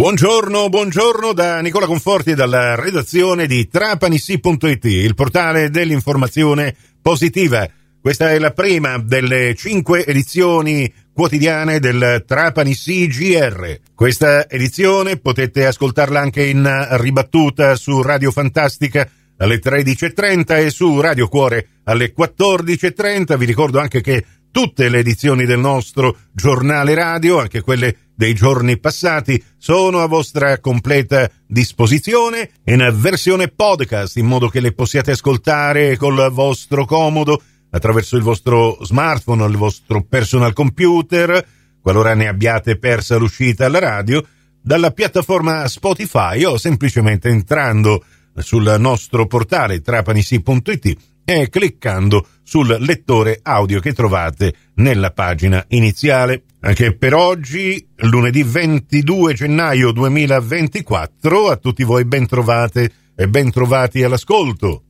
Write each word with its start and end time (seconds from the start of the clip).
Buongiorno, 0.00 0.70
buongiorno 0.70 1.34
da 1.34 1.60
Nicola 1.60 1.84
Conforti 1.84 2.30
e 2.30 2.34
dalla 2.34 2.74
redazione 2.74 3.46
di 3.46 3.68
Trapanissi.it, 3.68 4.84
il 4.86 5.14
portale 5.14 5.68
dell'informazione 5.68 6.74
positiva. 7.02 7.68
Questa 8.00 8.30
è 8.30 8.38
la 8.38 8.52
prima 8.52 8.96
delle 8.96 9.54
cinque 9.54 10.06
edizioni 10.06 10.90
quotidiane 11.12 11.80
del 11.80 12.24
Trapani 12.26 12.74
CGR. 12.74 13.78
Questa 13.94 14.48
edizione 14.48 15.18
potete 15.18 15.66
ascoltarla 15.66 16.18
anche 16.18 16.46
in 16.46 16.86
ribattuta 16.92 17.76
su 17.76 18.00
Radio 18.00 18.30
Fantastica 18.30 19.06
alle 19.36 19.58
13.30 19.58 20.64
e 20.64 20.70
su 20.70 20.98
Radio 20.98 21.28
Cuore 21.28 21.80
alle 21.84 22.14
14.30. 22.18 23.36
Vi 23.36 23.44
ricordo 23.44 23.78
anche 23.78 24.00
che 24.00 24.24
tutte 24.50 24.88
le 24.88 24.98
edizioni 24.98 25.44
del 25.44 25.58
nostro 25.58 26.16
giornale 26.32 26.94
radio, 26.94 27.40
anche 27.40 27.60
quelle 27.60 27.96
dei 28.20 28.34
giorni 28.34 28.78
passati 28.78 29.42
sono 29.56 30.00
a 30.00 30.06
vostra 30.06 30.58
completa 30.58 31.30
disposizione 31.46 32.50
in 32.64 32.94
versione 32.98 33.48
podcast 33.48 34.18
in 34.18 34.26
modo 34.26 34.48
che 34.48 34.60
le 34.60 34.72
possiate 34.72 35.12
ascoltare 35.12 35.96
col 35.96 36.30
vostro 36.30 36.84
comodo 36.84 37.40
attraverso 37.70 38.18
il 38.18 38.22
vostro 38.22 38.76
smartphone 38.84 39.46
il 39.46 39.56
vostro 39.56 40.02
personal 40.02 40.52
computer 40.52 41.42
qualora 41.80 42.12
ne 42.12 42.28
abbiate 42.28 42.76
persa 42.76 43.16
l'uscita 43.16 43.64
alla 43.64 43.78
radio 43.78 44.22
dalla 44.60 44.90
piattaforma 44.90 45.66
Spotify 45.66 46.44
o 46.44 46.58
semplicemente 46.58 47.30
entrando 47.30 48.04
sul 48.36 48.76
nostro 48.78 49.26
portale 49.26 49.80
trapanisi.it 49.80 50.96
e 51.38 51.48
cliccando 51.48 52.26
sul 52.42 52.76
lettore 52.80 53.38
audio 53.44 53.78
che 53.78 53.92
trovate 53.92 54.52
nella 54.74 55.12
pagina 55.12 55.64
iniziale. 55.68 56.42
Anche 56.62 56.96
per 56.96 57.14
oggi, 57.14 57.86
lunedì 57.98 58.42
22 58.42 59.34
gennaio 59.34 59.92
2024, 59.92 61.48
a 61.48 61.56
tutti 61.56 61.84
voi 61.84 62.04
ben 62.04 62.26
trovate 62.26 62.92
e 63.14 63.28
ben 63.28 63.52
trovati 63.52 64.02
all'ascolto. 64.02 64.82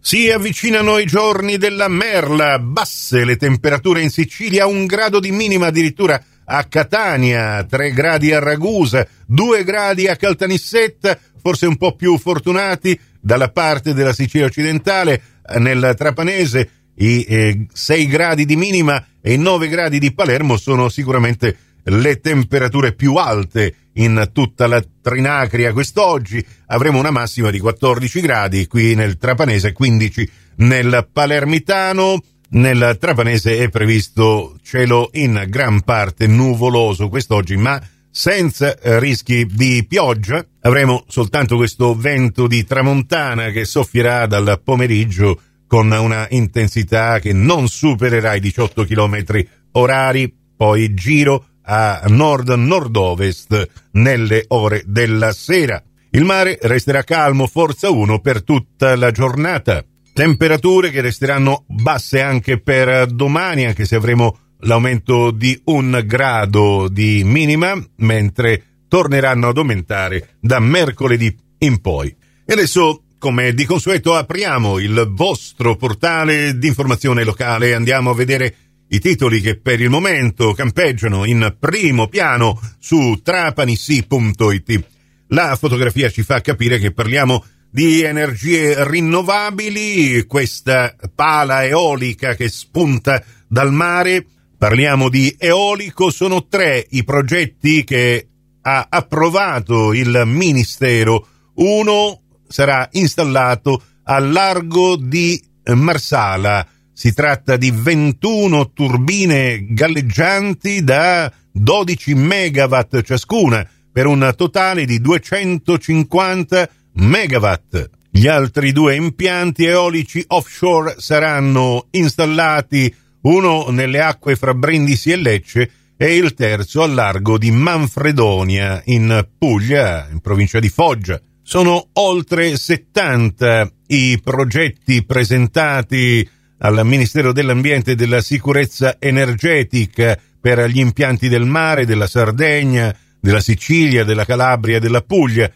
Si 0.00 0.30
avvicinano 0.30 0.98
i 0.98 1.04
giorni 1.04 1.56
della 1.56 1.88
merla, 1.88 2.60
basse 2.60 3.24
le 3.24 3.36
temperature 3.36 4.00
in 4.00 4.10
Sicilia, 4.10 4.66
un 4.66 4.86
grado 4.86 5.18
di 5.18 5.32
minima 5.32 5.66
addirittura 5.66 6.22
a 6.44 6.62
Catania, 6.64 7.64
3 7.64 7.90
gradi 7.92 8.32
a 8.32 8.38
Ragusa, 8.38 9.04
2 9.26 9.64
gradi 9.64 10.06
a 10.06 10.14
Caltanissetta, 10.14 11.18
forse 11.42 11.66
un 11.66 11.76
po' 11.76 11.96
più 11.96 12.16
fortunati 12.18 12.98
dalla 13.20 13.50
parte 13.50 13.94
della 13.94 14.12
Sicilia 14.12 14.46
occidentale, 14.46 15.22
nel 15.58 15.94
Trapanese 15.96 16.70
i 16.98 17.24
eh, 17.28 17.66
6 17.72 18.06
gradi 18.06 18.44
di 18.44 18.56
minima 18.56 19.04
e 19.20 19.34
i 19.34 19.38
9 19.38 19.68
gradi 19.68 19.98
di 19.98 20.12
Palermo 20.12 20.56
sono 20.56 20.88
sicuramente 20.88 21.56
le 21.84 22.20
temperature 22.20 22.92
più 22.92 23.14
alte 23.14 23.74
in 23.94 24.30
tutta 24.32 24.66
la 24.66 24.82
Trinacria 25.00 25.72
quest'oggi. 25.72 26.44
Avremo 26.66 26.98
una 26.98 27.10
massima 27.10 27.50
di 27.50 27.58
14 27.58 28.20
gradi 28.20 28.66
qui 28.66 28.94
nel 28.94 29.16
Trapanese, 29.16 29.72
15 29.72 30.30
nel 30.56 31.08
Palermitano. 31.12 32.22
Nel 32.50 32.96
Trapanese 32.98 33.58
è 33.58 33.68
previsto 33.68 34.56
cielo 34.62 35.10
in 35.12 35.44
gran 35.48 35.82
parte 35.82 36.26
nuvoloso 36.26 37.08
quest'oggi, 37.08 37.56
ma 37.56 37.80
senza 38.10 38.78
eh, 38.78 38.98
rischi 38.98 39.46
di 39.46 39.84
pioggia. 39.86 40.44
Avremo 40.62 41.04
soltanto 41.08 41.56
questo 41.56 41.94
vento 41.94 42.46
di 42.46 42.64
tramontana 42.64 43.50
che 43.50 43.64
soffierà 43.64 44.26
dal 44.26 44.60
pomeriggio 44.62 45.40
con 45.66 45.90
una 45.90 46.26
intensità 46.30 47.18
che 47.18 47.32
non 47.32 47.68
supererà 47.68 48.34
i 48.34 48.40
18 48.40 48.84
km 48.84 49.24
orari, 49.72 50.34
poi 50.56 50.94
giro 50.94 51.44
a 51.62 52.02
nord-nord-ovest 52.06 53.68
nelle 53.92 54.44
ore 54.48 54.82
della 54.86 55.32
sera. 55.32 55.82
Il 56.10 56.24
mare 56.24 56.58
resterà 56.62 57.02
calmo, 57.02 57.46
forza 57.46 57.90
1 57.90 58.20
per 58.20 58.42
tutta 58.42 58.96
la 58.96 59.10
giornata. 59.10 59.84
Temperature 60.14 60.90
che 60.90 61.02
resteranno 61.02 61.64
basse 61.68 62.22
anche 62.22 62.58
per 62.60 63.06
domani, 63.06 63.66
anche 63.66 63.84
se 63.84 63.94
avremo 63.94 64.36
l'aumento 64.60 65.30
di 65.30 65.60
un 65.64 66.02
grado 66.04 66.88
di 66.88 67.22
minima, 67.24 67.80
mentre 67.96 68.64
torneranno 68.88 69.48
ad 69.48 69.56
aumentare 69.56 70.36
da 70.40 70.58
mercoledì 70.60 71.34
in 71.58 71.80
poi. 71.80 72.14
E 72.44 72.52
adesso, 72.52 73.04
come 73.18 73.52
di 73.52 73.64
consueto, 73.64 74.14
apriamo 74.14 74.78
il 74.78 75.10
vostro 75.10 75.76
portale 75.76 76.56
di 76.58 76.66
informazione 76.66 77.24
locale 77.24 77.68
e 77.68 77.74
andiamo 77.74 78.10
a 78.10 78.14
vedere 78.14 78.54
i 78.88 79.00
titoli 79.00 79.40
che 79.40 79.56
per 79.56 79.80
il 79.80 79.90
momento 79.90 80.54
campeggiano 80.54 81.26
in 81.26 81.54
primo 81.58 82.08
piano 82.08 82.58
su 82.78 83.20
trapanissi.it. 83.22 84.84
La 85.28 85.56
fotografia 85.56 86.08
ci 86.08 86.22
fa 86.22 86.40
capire 86.40 86.78
che 86.78 86.92
parliamo 86.92 87.44
di 87.70 88.00
energie 88.00 88.88
rinnovabili, 88.88 90.24
questa 90.24 90.94
pala 91.14 91.66
eolica 91.66 92.34
che 92.34 92.48
spunta 92.48 93.22
dal 93.46 93.72
mare 93.72 94.24
Parliamo 94.58 95.08
di 95.08 95.36
eolico, 95.38 96.10
sono 96.10 96.48
tre 96.48 96.84
i 96.90 97.04
progetti 97.04 97.84
che 97.84 98.26
ha 98.62 98.86
approvato 98.90 99.92
il 99.92 100.24
Ministero. 100.26 101.28
Uno 101.54 102.22
sarà 102.48 102.88
installato 102.90 103.80
al 104.02 104.32
largo 104.32 104.96
di 104.96 105.40
Marsala. 105.74 106.66
Si 106.92 107.14
tratta 107.14 107.56
di 107.56 107.70
21 107.70 108.72
turbine 108.72 109.64
galleggianti 109.64 110.82
da 110.82 111.32
12 111.52 112.14
megawatt 112.14 113.02
ciascuna, 113.02 113.64
per 113.92 114.06
un 114.06 114.32
totale 114.36 114.86
di 114.86 115.00
250 115.00 116.68
megawatt. 116.94 117.90
Gli 118.10 118.26
altri 118.26 118.72
due 118.72 118.96
impianti 118.96 119.66
eolici 119.66 120.24
offshore 120.26 120.96
saranno 120.98 121.86
installati 121.92 122.92
uno 123.22 123.68
nelle 123.70 124.00
acque 124.00 124.36
fra 124.36 124.54
Brindisi 124.54 125.10
e 125.10 125.16
Lecce 125.16 125.70
e 125.96 126.16
il 126.16 126.34
terzo 126.34 126.82
al 126.82 126.94
largo 126.94 127.38
di 127.38 127.50
Manfredonia, 127.50 128.80
in 128.86 129.26
Puglia, 129.36 130.08
in 130.10 130.20
provincia 130.20 130.60
di 130.60 130.68
Foggia. 130.68 131.20
Sono 131.42 131.88
oltre 131.94 132.56
70 132.56 133.72
i 133.88 134.20
progetti 134.22 135.04
presentati 135.04 136.28
al 136.58 136.86
Ministero 136.86 137.32
dell'Ambiente 137.32 137.92
e 137.92 137.94
della 137.94 138.20
Sicurezza 138.20 138.96
Energetica 138.98 140.16
per 140.40 140.64
gli 140.66 140.78
impianti 140.78 141.28
del 141.28 141.46
mare, 141.46 141.84
della 141.84 142.06
Sardegna, 142.06 142.94
della 143.20 143.40
Sicilia, 143.40 144.04
della 144.04 144.24
Calabria 144.24 144.76
e 144.76 144.80
della 144.80 145.02
Puglia. 145.02 145.50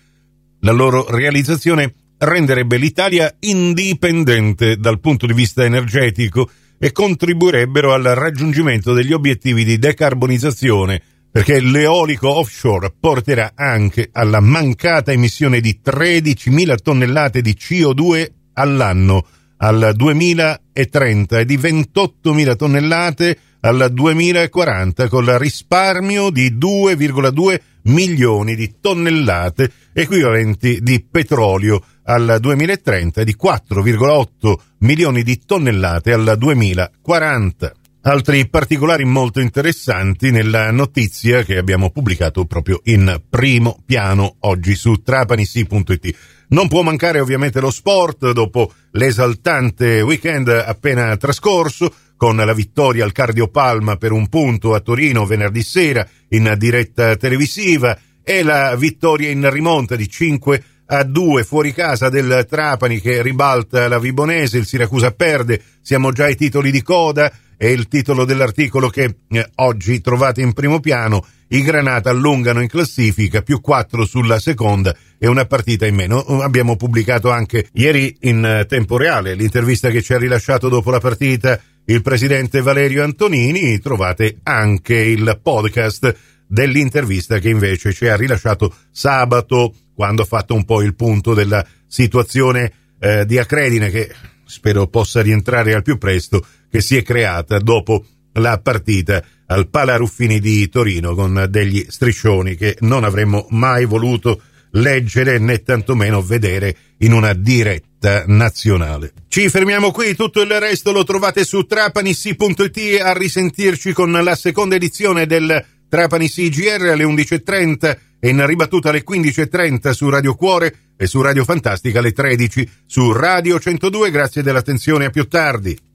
La 0.61 0.73
loro 0.73 1.07
realizzazione 1.09 1.95
renderebbe 2.19 2.77
l'Italia 2.77 3.33
indipendente 3.41 4.77
dal 4.77 4.99
punto 5.01 5.27
di 5.27 5.35
vista 5.35 5.65
energetico 5.65 6.51
e 6.85 6.91
contribuirebbero 6.91 7.95
al 7.95 8.03
raggiungimento 8.03 8.93
degli 8.93 9.13
obiettivi 9.13 9.63
di 9.63 9.79
decarbonizzazione 9.79 11.01
perché 11.31 11.61
l'eolico 11.61 12.29
offshore 12.29 12.93
porterà 12.99 13.53
anche 13.55 14.09
alla 14.11 14.41
mancata 14.41 15.13
emissione 15.13 15.61
di 15.61 15.79
13.000 15.81 16.75
tonnellate 16.83 17.41
di 17.41 17.57
CO2 17.57 18.27
all'anno 18.55 19.25
al 19.59 19.93
2030 19.95 21.39
e 21.39 21.45
di 21.45 21.57
28.000 21.57 22.57
tonnellate 22.57 23.39
al 23.61 23.89
2040 23.93 25.07
con 25.07 25.23
il 25.23 25.39
risparmio 25.39 26.31
di 26.31 26.51
2,2 26.51 27.61
milioni 27.83 28.57
di 28.57 28.75
tonnellate 28.81 29.71
equivalenti 29.93 30.81
di 30.83 31.07
petrolio 31.09 31.81
al 32.05 32.39
2030 32.41 33.21
e 33.21 33.25
di 33.25 33.37
4,8 33.41 34.55
milioni 34.79 35.23
di 35.23 35.41
tonnellate 35.45 36.13
al 36.13 36.35
2040. 36.39 37.73
Altri 38.05 38.49
particolari 38.49 39.05
molto 39.05 39.39
interessanti 39.39 40.33
nella 40.33 40.73
notizia 40.73 41.45
che 41.45 41.57
abbiamo 41.57 41.91
pubblicato 41.91 42.45
proprio 42.47 42.81
in 42.85 43.21
primo 43.31 43.81
piano 43.87 44.37
oggi 44.41 44.75
su 44.75 45.03
trapanisi.it. 45.03 46.17
Non 46.49 46.67
può 46.67 46.83
mancare 46.83 47.21
ovviamente 47.21 47.61
lo 47.61 47.71
sport 47.71 48.33
dopo 48.33 48.73
l'esaltante 48.91 50.01
weekend 50.01 50.49
appena 50.49 51.17
trascorso 51.17 51.95
con 52.17 52.37
la 52.37 52.53
vittoria 52.53 53.05
al 53.05 53.13
Cardiopalma 53.13 53.97
per 53.97 54.11
un 54.11 54.29
punto 54.29 54.75
a 54.75 54.81
Torino 54.81 55.25
venerdì 55.25 55.63
sera 55.63 56.07
in 56.31 56.55
diretta 56.59 57.15
televisiva 57.17 57.97
e 58.25 58.43
la 58.43 58.75
vittoria 58.77 59.31
in 59.31 59.49
rimonta 59.51 59.97
di 59.97 60.09
5 60.09 60.65
a 60.93 61.05
2 61.05 61.43
fuori 61.45 61.73
casa 61.73 62.11
del 62.11 62.47
Trapani 62.47 63.01
che 63.01 63.23
ribalta 63.23 63.89
la 63.89 63.99
Vibonese, 63.99 64.59
il 64.59 64.67
Siracusa 64.67 65.11
perde, 65.11 65.63
siamo 65.81 66.13
già 66.13 66.25
ai 66.25 66.37
titoli 66.37 66.71
di 66.71 66.83
coda 66.83 67.33
e 67.57 67.73
il 67.73 67.89
titolo 67.89 68.27
dell'articolo 68.27 68.91
che 68.91 69.17
eh, 69.29 69.51
oggi 69.57 70.03
trovate 70.03 70.43
in 70.43 70.53
primo 70.53 70.81
piano, 70.81 71.25
i 71.49 71.63
Granata 71.63 72.11
allungano 72.11 72.61
in 72.61 72.69
classifica, 72.69 73.41
più 73.41 73.63
4 73.63 74.05
sulla 74.05 74.39
seconda 74.39 74.95
e 75.19 75.27
una 75.29 75.47
partita 75.47 75.87
in 75.87 75.95
meno. 75.95 76.19
Abbiamo 76.43 76.77
pubblicato 76.77 77.31
anche 77.31 77.69
ieri 77.73 78.15
in 78.21 78.45
eh, 78.45 78.67
tempo 78.67 78.99
reale 78.99 79.35
l'intervista 79.35 79.89
che 79.89 80.03
ci 80.03 80.13
ha 80.13 80.19
rilasciato 80.19 80.69
dopo 80.69 80.91
la 80.91 81.01
partita 81.01 81.59
il 81.87 82.03
presidente 82.03 82.61
Valerio 82.61 83.03
Antonini, 83.03 83.79
trovate 83.81 84.39
anche 84.45 84.95
il 84.95 85.41
podcast 85.43 86.17
dell'intervista 86.53 87.39
che 87.39 87.49
invece 87.49 87.95
ci 87.95 88.07
ha 88.09 88.15
rilasciato 88.15 88.75
sabato 88.91 89.75
quando 89.95 90.21
ha 90.21 90.27
fatto 90.27 90.55
un 90.55 90.67
po' 90.67 90.83
il 90.83 90.95
punto 90.95 91.33
della 91.33 91.67
situazione 91.87 92.73
eh, 93.01 93.25
di 93.25 93.39
Acredine 93.39 93.89
che 93.89 94.13
spero 94.45 94.87
possa 94.87 95.23
rientrare 95.23 95.73
al 95.73 95.83
più 95.83 95.97
presto 95.97 96.45
che 96.71 96.83
si 96.83 96.99
è 96.99 97.03
creata 97.03 97.59
dopo 97.59 98.05
la 98.35 98.59
partita 98.61 99.25
al 99.47 99.69
Palaruffini 99.69 100.41
di 100.41 100.69
Torino 100.69 101.15
con 101.15 101.47
degli 101.49 101.87
striscioni 101.89 102.55
che 102.55 102.77
non 102.81 103.05
avremmo 103.05 103.47
mai 103.49 103.87
voluto 103.87 104.43
leggere 104.73 105.39
né 105.39 105.63
tantomeno 105.63 106.21
vedere 106.21 106.77
in 106.99 107.13
una 107.13 107.33
diretta 107.33 108.25
nazionale. 108.27 109.13
Ci 109.29 109.49
fermiamo 109.49 109.91
qui, 109.91 110.15
tutto 110.15 110.43
il 110.43 110.61
resto 110.61 110.93
lo 110.93 111.05
trovate 111.05 111.45
su 111.45 111.65
trapanissi.it 111.65 113.01
a 113.01 113.13
risentirci 113.13 113.93
con 113.93 114.13
la 114.13 114.35
seconda 114.35 114.77
edizione 114.77 115.27
del 115.27 115.65
Trapani 115.93 116.27
CGR 116.27 116.89
alle 116.89 117.05
11.30 117.05 117.99
e 118.19 118.31
in 118.31 118.47
ribattuta 118.47 118.89
alle 118.89 119.05
15.30 119.07 119.91
su 119.91 120.09
Radio 120.09 120.35
Cuore 120.35 120.75
e 120.97 121.07
su 121.07 121.21
Radio 121.21 121.45
Fantastica 121.45 121.99
alle 121.99 122.13
13 122.13 122.67
su 122.87 123.13
Radio 123.13 123.61
102. 123.61 124.11
Grazie 124.11 124.43
dell'attenzione 124.43 125.05
a 125.05 125.11
più 125.11 125.29
tardi. 125.29 125.92